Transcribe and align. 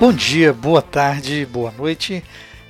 Bom 0.00 0.12
dia, 0.12 0.52
boa 0.52 0.82
tarde, 0.82 1.46
boa 1.46 1.70
noite. 1.70 2.22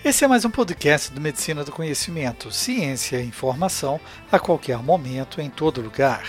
Esse 0.05 0.27
é 0.27 0.29
mais 0.29 0.45
um 0.45 0.51
podcast 0.51 1.11
do 1.11 1.23
Medicina 1.23 1.65
do 1.65 1.73
Conhecimento, 1.73 2.53
ciência 2.53 3.17
e 3.19 3.27
informação 3.27 3.99
a 4.31 4.39
qualquer 4.39 4.77
momento, 4.79 5.41
em 5.41 5.49
todo 5.49 5.81
lugar. 5.81 6.23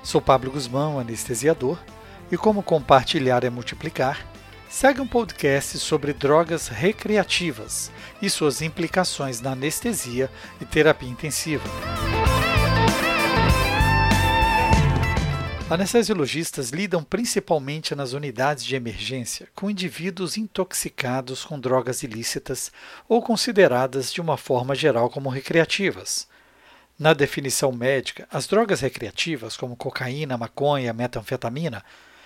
Sou 0.00 0.20
Pablo 0.20 0.52
Guzmão, 0.52 1.00
anestesiador, 1.00 1.76
e 2.30 2.36
como 2.36 2.62
compartilhar 2.62 3.42
é 3.42 3.50
multiplicar, 3.50 4.24
segue 4.70 5.00
um 5.00 5.08
podcast 5.08 5.76
sobre 5.80 6.12
drogas 6.12 6.68
recreativas 6.68 7.90
e 8.22 8.30
suas 8.30 8.62
implicações 8.62 9.40
na 9.40 9.52
anestesia 9.52 10.30
e 10.60 10.64
terapia 10.64 11.10
intensiva. 11.10 11.68
Anestesiologistas 15.70 16.70
lidam 16.70 17.04
principalmente 17.04 17.94
nas 17.94 18.14
unidades 18.14 18.64
de 18.64 18.74
emergência 18.74 19.50
com 19.54 19.68
indivíduos 19.68 20.38
intoxicados 20.38 21.44
com 21.44 21.60
drogas 21.60 22.02
ilícitas 22.02 22.72
ou 23.06 23.20
consideradas 23.20 24.10
de 24.10 24.18
uma 24.18 24.38
forma 24.38 24.74
geral 24.74 25.10
como 25.10 25.28
recreativas. 25.28 26.26
Na 26.98 27.12
definição 27.12 27.70
médica, 27.70 28.26
as 28.30 28.46
drogas 28.46 28.80
recreativas, 28.80 29.58
como 29.58 29.76
cocaína, 29.76 30.38
maconha, 30.38 30.94
metanfetamina, 30.94 31.84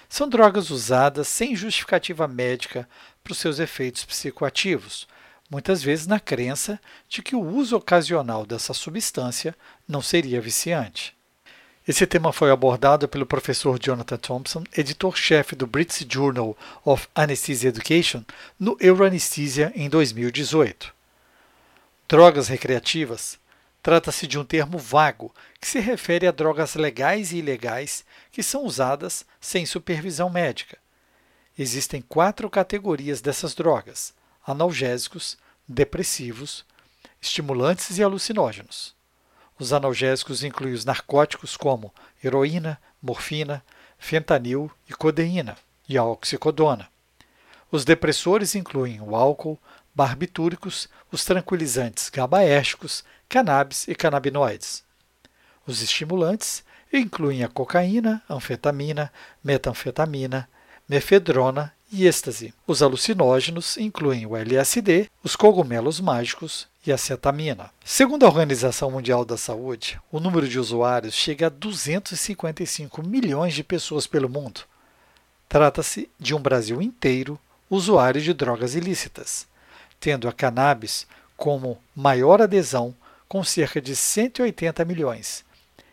são 0.08 0.28
drogas 0.28 0.70
usadas 0.70 1.26
sem 1.26 1.56
justificativa 1.56 2.28
médica 2.28 2.88
para 3.24 3.32
os 3.32 3.38
seus 3.38 3.58
efeitos 3.58 4.04
psicoativos, 4.04 5.08
muitas 5.50 5.82
vezes 5.82 6.06
na 6.06 6.20
crença 6.20 6.80
de 7.08 7.20
que 7.20 7.34
o 7.34 7.42
uso 7.42 7.76
ocasional 7.76 8.46
dessa 8.46 8.72
substância 8.72 9.52
não 9.88 10.00
seria 10.00 10.40
viciante. 10.40 11.20
Esse 11.86 12.06
tema 12.06 12.32
foi 12.32 12.52
abordado 12.52 13.08
pelo 13.08 13.26
professor 13.26 13.76
Jonathan 13.76 14.16
Thompson, 14.16 14.62
editor-chefe 14.76 15.56
do 15.56 15.66
British 15.66 16.06
Journal 16.08 16.56
of 16.84 17.08
Anesthesia 17.12 17.70
Education, 17.70 18.22
no 18.56 18.76
Euroanesthesia 18.78 19.72
em 19.74 19.90
2018. 19.90 20.94
Drogas 22.06 22.46
recreativas 22.46 23.36
trata-se 23.82 24.28
de 24.28 24.38
um 24.38 24.44
termo 24.44 24.78
vago 24.78 25.34
que 25.60 25.66
se 25.66 25.80
refere 25.80 26.24
a 26.24 26.30
drogas 26.30 26.76
legais 26.76 27.32
e 27.32 27.38
ilegais 27.38 28.04
que 28.30 28.44
são 28.44 28.64
usadas 28.64 29.26
sem 29.40 29.66
supervisão 29.66 30.30
médica. 30.30 30.78
Existem 31.58 32.00
quatro 32.00 32.48
categorias 32.48 33.20
dessas 33.20 33.56
drogas: 33.56 34.14
analgésicos, 34.46 35.36
depressivos, 35.66 36.64
estimulantes 37.20 37.98
e 37.98 38.04
alucinógenos. 38.04 39.01
Os 39.62 39.72
analgésicos 39.72 40.42
incluem 40.42 40.74
os 40.74 40.84
narcóticos 40.84 41.56
como 41.56 41.94
heroína, 42.22 42.80
morfina, 43.00 43.64
fentanil 43.96 44.68
e 44.90 44.92
codeína, 44.92 45.56
e 45.88 45.96
a 45.96 46.02
oxicodona. 46.02 46.88
Os 47.70 47.84
depressores 47.84 48.56
incluem 48.56 49.00
o 49.00 49.14
álcool, 49.14 49.56
barbitúricos, 49.94 50.88
os 51.12 51.24
tranquilizantes 51.24 52.10
gabaérgicos, 52.10 53.04
cannabis 53.28 53.86
e 53.86 53.94
canabinoides. 53.94 54.82
Os 55.64 55.80
estimulantes 55.80 56.64
incluem 56.92 57.44
a 57.44 57.48
cocaína, 57.48 58.20
anfetamina, 58.28 59.12
metanfetamina, 59.44 60.48
mefedrona 60.88 61.72
e 61.92 62.04
êxtase. 62.04 62.52
Os 62.66 62.82
alucinógenos 62.82 63.76
incluem 63.76 64.26
o 64.26 64.36
LSD, 64.36 65.08
os 65.22 65.36
cogumelos 65.36 66.00
mágicos 66.00 66.66
e 66.84 66.92
a 66.92 66.98
cetamina. 66.98 67.70
Segundo 67.84 68.24
a 68.24 68.28
Organização 68.28 68.90
Mundial 68.90 69.24
da 69.24 69.36
Saúde, 69.36 70.00
o 70.10 70.18
número 70.18 70.48
de 70.48 70.58
usuários 70.58 71.14
chega 71.14 71.46
a 71.46 71.50
255 71.50 73.02
milhões 73.02 73.54
de 73.54 73.62
pessoas 73.62 74.06
pelo 74.06 74.28
mundo. 74.28 74.62
Trata-se 75.48 76.10
de 76.18 76.34
um 76.34 76.40
Brasil 76.40 76.82
inteiro 76.82 77.38
usuário 77.70 78.20
de 78.20 78.32
drogas 78.32 78.74
ilícitas, 78.74 79.46
tendo 80.00 80.28
a 80.28 80.32
cannabis 80.32 81.06
como 81.36 81.78
maior 81.94 82.42
adesão, 82.42 82.94
com 83.28 83.42
cerca 83.44 83.80
de 83.80 83.94
180 83.94 84.84
milhões, 84.84 85.44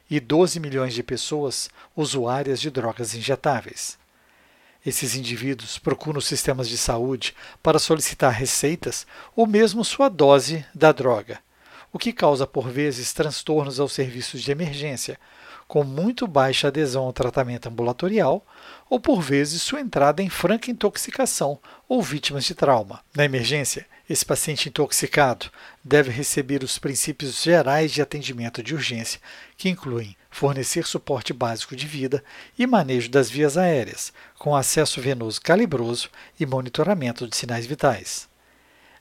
e 0.09 0.19
12 0.19 0.59
milhões 0.59 0.93
de 0.93 1.03
pessoas 1.03 1.69
usuárias 1.95 2.59
de 2.59 2.71
drogas 2.71 3.13
injetáveis. 3.13 3.97
Esses 4.89 5.15
indivíduos 5.15 5.77
procuram 5.77 6.19
sistemas 6.19 6.67
de 6.67 6.75
saúde 6.75 7.35
para 7.61 7.77
solicitar 7.77 8.33
receitas 8.33 9.05
ou 9.35 9.45
mesmo 9.45 9.85
sua 9.85 10.09
dose 10.09 10.65
da 10.73 10.91
droga, 10.91 11.37
o 11.93 11.99
que 11.99 12.11
causa 12.11 12.47
por 12.47 12.67
vezes 12.67 13.13
transtornos 13.13 13.79
aos 13.79 13.93
serviços 13.93 14.41
de 14.41 14.51
emergência, 14.51 15.19
com 15.67 15.83
muito 15.83 16.25
baixa 16.25 16.69
adesão 16.69 17.03
ao 17.03 17.13
tratamento 17.13 17.69
ambulatorial 17.69 18.43
ou 18.89 18.99
por 18.99 19.21
vezes 19.21 19.61
sua 19.61 19.79
entrada 19.79 20.23
em 20.23 20.29
franca 20.29 20.71
intoxicação 20.71 21.59
ou 21.87 22.01
vítimas 22.01 22.43
de 22.43 22.55
trauma. 22.55 22.99
Na 23.15 23.23
emergência, 23.23 23.85
esse 24.09 24.25
paciente 24.25 24.67
intoxicado 24.67 25.51
deve 25.83 26.09
receber 26.09 26.63
os 26.63 26.79
princípios 26.79 27.43
gerais 27.43 27.91
de 27.91 28.01
atendimento 28.01 28.63
de 28.63 28.73
urgência, 28.73 29.21
que 29.55 29.69
incluem 29.69 30.17
fornecer 30.31 30.87
suporte 30.87 31.31
básico 31.31 31.75
de 31.75 31.85
vida 31.85 32.23
e 32.57 32.65
manejo 32.65 33.07
das 33.07 33.29
vias 33.29 33.55
aéreas, 33.55 34.11
com 34.39 34.55
acesso 34.55 34.99
venoso 34.99 35.39
calibroso 35.39 36.09
e 36.39 36.45
monitoramento 36.45 37.27
de 37.27 37.35
sinais 37.35 37.67
vitais. 37.67 38.27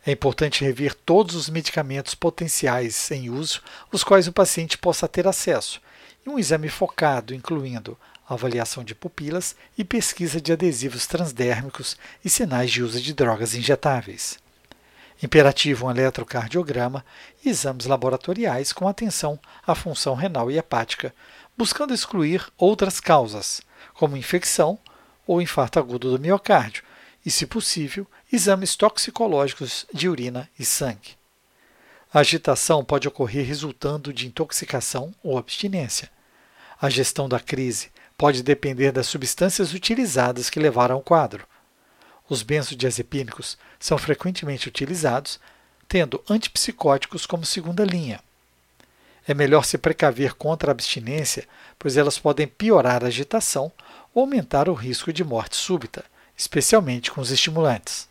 É 0.04 0.12
importante 0.12 0.62
rever 0.62 0.94
todos 0.94 1.34
os 1.34 1.48
medicamentos 1.48 2.14
potenciais 2.14 3.10
em 3.10 3.30
uso, 3.30 3.62
os 3.90 4.04
quais 4.04 4.28
o 4.28 4.32
paciente 4.32 4.76
possa 4.76 5.08
ter 5.08 5.26
acesso, 5.26 5.80
e 6.24 6.28
um 6.28 6.38
exame 6.38 6.68
focado, 6.68 7.34
incluindo 7.34 7.98
avaliação 8.28 8.84
de 8.84 8.94
pupilas 8.94 9.56
e 9.76 9.82
pesquisa 9.82 10.38
de 10.38 10.52
adesivos 10.52 11.06
transdérmicos 11.06 11.96
e 12.22 12.28
sinais 12.28 12.70
de 12.70 12.82
uso 12.82 13.00
de 13.00 13.14
drogas 13.14 13.54
injetáveis. 13.54 14.38
Imperativo 15.22 15.86
um 15.86 15.90
eletrocardiograma 15.90 17.04
e 17.44 17.48
exames 17.48 17.86
laboratoriais 17.86 18.72
com 18.72 18.86
atenção 18.86 19.38
à 19.66 19.74
função 19.74 20.14
renal 20.14 20.50
e 20.50 20.58
hepática, 20.58 21.12
buscando 21.56 21.92
excluir 21.92 22.46
outras 22.56 23.00
causas, 23.00 23.60
como 23.94 24.16
infecção 24.16 24.78
ou 25.26 25.42
infarto 25.42 25.78
agudo 25.78 26.10
do 26.10 26.22
miocárdio, 26.22 26.84
e, 27.26 27.30
se 27.30 27.46
possível, 27.46 28.06
exames 28.32 28.76
toxicológicos 28.76 29.86
de 29.92 30.08
urina 30.08 30.48
e 30.58 30.64
sangue. 30.64 31.18
A 32.12 32.20
agitação 32.20 32.84
pode 32.84 33.06
ocorrer 33.06 33.46
resultando 33.46 34.12
de 34.12 34.26
intoxicação 34.26 35.14
ou 35.22 35.36
abstinência. 35.36 36.10
A 36.80 36.88
gestão 36.88 37.28
da 37.28 37.38
crise 37.38 37.90
pode 38.16 38.42
depender 38.42 38.92
das 38.92 39.06
substâncias 39.06 39.74
utilizadas 39.74 40.48
que 40.48 40.58
levaram 40.58 40.94
ao 40.94 41.02
quadro. 41.02 41.46
Os 42.28 42.42
benzodiazepínicos 42.42 43.56
são 43.80 43.96
frequentemente 43.96 44.68
utilizados, 44.68 45.40
tendo 45.88 46.22
antipsicóticos 46.28 47.24
como 47.24 47.46
segunda 47.46 47.84
linha. 47.84 48.20
É 49.26 49.32
melhor 49.34 49.64
se 49.64 49.78
precaver 49.78 50.34
contra 50.34 50.70
a 50.70 50.72
abstinência, 50.72 51.46
pois 51.78 51.96
elas 51.96 52.18
podem 52.18 52.46
piorar 52.46 53.02
a 53.02 53.08
agitação 53.08 53.72
ou 54.14 54.22
aumentar 54.22 54.68
o 54.68 54.74
risco 54.74 55.12
de 55.12 55.24
morte 55.24 55.56
súbita, 55.56 56.04
especialmente 56.36 57.10
com 57.10 57.20
os 57.20 57.30
estimulantes. 57.30 58.08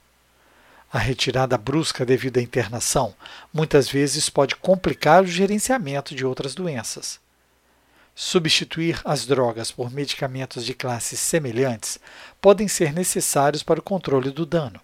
A 0.92 1.00
retirada 1.00 1.58
brusca 1.58 2.06
devido 2.06 2.38
à 2.38 2.42
internação 2.42 3.14
muitas 3.54 3.90
vezes 3.90 4.30
pode 4.30 4.56
complicar 4.56 5.24
o 5.24 5.28
gerenciamento 5.28 6.16
de 6.16 6.26
outras 6.26 6.56
doenças. 6.56 7.20
Substituir 8.20 9.00
as 9.06 9.28
drogas 9.28 9.72
por 9.72 9.92
medicamentos 9.92 10.66
de 10.66 10.74
classes 10.74 11.20
semelhantes 11.20 12.00
podem 12.42 12.68
ser 12.68 12.92
necessários 12.92 13.62
para 13.62 13.80
o 13.80 13.84
controle 13.84 14.32
do 14.32 14.44
dano. 14.44 14.82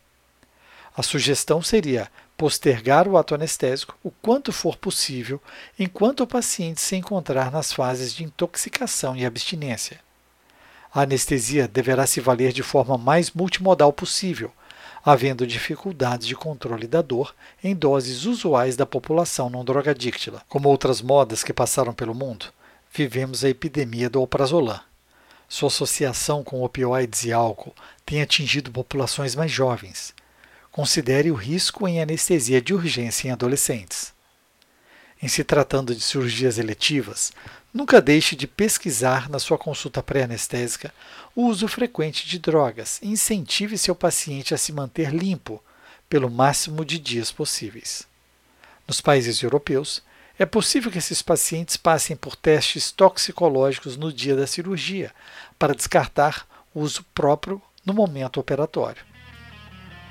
A 0.96 1.02
sugestão 1.02 1.60
seria 1.60 2.12
postergar 2.38 3.08
o 3.08 3.18
ato 3.18 3.34
anestésico 3.34 3.98
o 4.04 4.12
quanto 4.12 4.52
for 4.52 4.76
possível 4.76 5.42
enquanto 5.80 6.20
o 6.20 6.28
paciente 6.28 6.80
se 6.80 6.96
encontrar 6.96 7.52
nas 7.52 7.74
fases 7.74 8.14
de 8.14 8.24
intoxicação 8.24 9.16
e 9.16 9.26
abstinência. 9.26 10.00
A 10.94 11.02
anestesia 11.02 11.68
deverá 11.68 12.06
se 12.06 12.22
valer 12.22 12.54
de 12.54 12.62
forma 12.62 13.00
mais 13.00 13.32
multimodal 13.32 13.92
possível, 13.92 14.52
havendo 15.04 15.48
dificuldades 15.48 16.28
de 16.28 16.36
controle 16.36 16.86
da 16.86 17.02
dor 17.02 17.34
em 17.64 17.74
doses 17.74 18.26
usuais 18.26 18.76
da 18.76 18.86
população 18.86 19.50
não 19.50 19.66
drogadíctila, 19.66 20.44
como 20.48 20.70
outras 20.70 21.02
modas 21.02 21.44
que 21.44 21.52
passaram 21.52 21.96
pelo 21.96 22.14
mundo 22.14 22.54
vivemos 22.94 23.44
a 23.44 23.50
epidemia 23.50 24.08
do 24.08 24.20
alprazolam. 24.20 24.80
Sua 25.50 25.68
associação 25.68 26.44
com 26.44 26.64
opioides 26.64 27.24
e 27.26 27.34
álcool 27.34 27.74
tem 28.06 28.22
atingido 28.22 28.72
populações 28.72 29.36
mais 29.36 29.52
jovens. 29.52 30.14
Considere 30.72 31.32
o 31.32 31.36
risco 31.36 31.88
em 31.88 32.02
anestesia 32.02 32.62
de 32.62 32.74
urgência 32.74 33.28
em 33.28 33.32
adolescentes. 33.32 34.14
Em 35.22 35.28
se 35.28 35.44
tratando 35.44 35.96
de 35.96 36.02
cirurgias 36.02 36.58
eletivas, 36.58 37.32
nunca 37.74 38.02
deixe 38.02 38.36
de 38.36 38.46
pesquisar 38.46 39.30
na 39.30 39.40
sua 39.40 39.58
consulta 39.58 40.04
pré-anestésica 40.04 40.94
o 41.36 41.48
uso 41.48 41.68
frequente 41.68 42.28
de 42.28 42.38
drogas 42.38 43.00
e 43.02 43.08
incentive 43.08 43.78
seu 43.78 43.96
paciente 43.96 44.54
a 44.54 44.58
se 44.58 44.72
manter 44.72 45.12
limpo 45.12 45.64
pelo 46.10 46.30
máximo 46.30 46.86
de 46.86 47.00
dias 47.00 47.32
possíveis. 47.32 48.06
Nos 48.88 49.02
países 49.02 49.42
europeus, 49.42 50.04
é 50.38 50.46
possível 50.46 50.92
que 50.92 50.98
esses 50.98 51.22
pacientes 51.22 51.78
passem 51.78 52.16
por 52.16 52.36
testes 52.36 52.92
toxicológicos 52.92 53.96
no 53.96 54.12
dia 54.12 54.36
da 54.36 54.48
cirurgia, 54.48 55.12
para 55.60 55.76
descartar 55.76 56.48
o 56.74 56.82
uso 56.82 57.06
próprio 57.14 57.62
no 57.86 57.94
momento 57.94 58.40
operatório. 58.40 59.04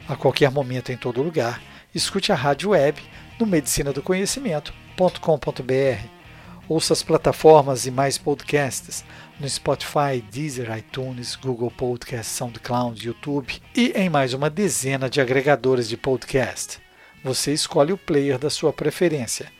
A 0.09 0.15
qualquer 0.15 0.51
momento, 0.51 0.93
em 0.93 0.97
todo 0.97 1.23
lugar, 1.23 1.61
escute 1.95 2.33
a 2.33 2.35
rádio 2.35 2.71
web 2.71 3.01
no 3.39 3.47
medicinadoconhecimento.com.br. 3.47 6.23
Ouça 6.69 6.93
as 6.93 7.03
plataformas 7.03 7.87
e 7.87 7.91
mais 7.91 8.17
podcasts 8.17 9.05
no 9.41 9.49
Spotify, 9.49 10.23
Deezer, 10.31 10.77
iTunes, 10.79 11.35
Google 11.35 11.71
Podcasts, 11.71 12.37
SoundCloud, 12.37 13.05
YouTube 13.05 13.61
e 13.75 13.93
em 13.97 14.09
mais 14.09 14.33
uma 14.33 14.49
dezena 14.49 15.11
de 15.11 15.21
agregadores 15.21 15.89
de 15.89 15.97
podcast. 15.97 16.81
Você 17.25 17.53
escolhe 17.53 17.93
o 17.93 17.99
player 17.99 18.39
da 18.39 18.49
sua 18.49 18.73
preferência. 18.73 19.51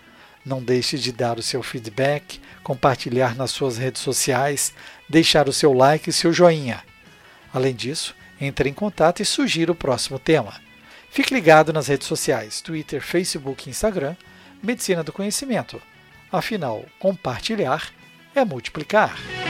Não 0.45 0.63
deixe 0.63 0.99
de 0.99 1.13
dar 1.13 1.39
o 1.39 1.43
seu 1.43 1.63
feedback, 1.63 2.41
compartilhar 2.63 3.37
nas 3.37 3.51
suas 3.51 3.79
redes 3.79 4.03
sociais, 4.03 4.73
deixar 5.09 5.49
o 5.49 5.53
seu 5.53 5.73
like 5.73 6.11
e 6.11 6.13
seu 6.13 6.33
joinha. 6.33 6.83
Além 7.53 7.75
disso, 7.75 8.15
entre 8.41 8.69
em 8.69 8.75
contato 8.75 9.21
e 9.21 9.25
sugira 9.25 9.71
o 9.71 9.77
próximo 9.77 10.19
tema. 10.19 10.55
Fique 11.11 11.35
ligado 11.35 11.73
nas 11.73 11.89
redes 11.89 12.07
sociais, 12.07 12.61
Twitter, 12.61 13.01
Facebook 13.01 13.69
e 13.69 13.71
Instagram, 13.71 14.17
Medicina 14.63 15.03
do 15.03 15.13
Conhecimento. 15.13 15.81
Afinal, 16.31 16.85
compartilhar 16.99 17.93
é 18.35 18.45
multiplicar. 18.45 19.42